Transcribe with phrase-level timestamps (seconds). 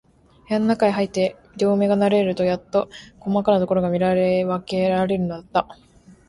[0.49, 3.99] 部屋のなかへ入って、両眼が慣れるとやっと、こまかなところが見
[4.45, 5.67] わけられるのだった。